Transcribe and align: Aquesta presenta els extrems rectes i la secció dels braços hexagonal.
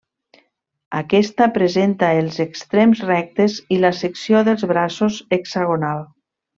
Aquesta 0.99 1.47
presenta 1.57 2.09
els 2.23 2.41
extrems 2.47 3.05
rectes 3.11 3.61
i 3.77 3.81
la 3.87 3.95
secció 4.01 4.45
dels 4.51 4.69
braços 4.77 5.23
hexagonal. 5.41 6.07